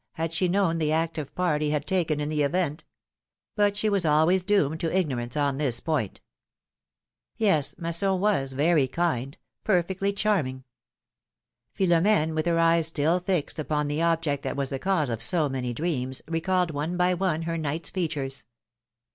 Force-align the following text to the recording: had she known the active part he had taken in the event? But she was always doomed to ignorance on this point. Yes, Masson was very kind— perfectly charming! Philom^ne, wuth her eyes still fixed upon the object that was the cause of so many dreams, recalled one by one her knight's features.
had 0.13 0.33
she 0.33 0.47
known 0.47 0.79
the 0.79 0.91
active 0.91 1.31
part 1.35 1.61
he 1.61 1.69
had 1.69 1.85
taken 1.85 2.19
in 2.19 2.27
the 2.27 2.41
event? 2.41 2.85
But 3.55 3.77
she 3.77 3.87
was 3.87 4.03
always 4.03 4.41
doomed 4.41 4.79
to 4.79 4.91
ignorance 4.91 5.37
on 5.37 5.59
this 5.59 5.79
point. 5.79 6.21
Yes, 7.37 7.75
Masson 7.77 8.19
was 8.19 8.53
very 8.53 8.87
kind— 8.87 9.37
perfectly 9.73 10.11
charming! 10.11 10.63
Philom^ne, 11.77 12.33
wuth 12.33 12.47
her 12.47 12.57
eyes 12.57 12.87
still 12.87 13.19
fixed 13.19 13.59
upon 13.59 13.87
the 13.87 14.01
object 14.01 14.41
that 14.41 14.55
was 14.55 14.71
the 14.71 14.79
cause 14.79 15.11
of 15.11 15.21
so 15.21 15.47
many 15.47 15.71
dreams, 15.71 16.23
recalled 16.27 16.71
one 16.71 16.97
by 16.97 17.13
one 17.13 17.43
her 17.43 17.55
knight's 17.59 17.91
features. 17.91 18.45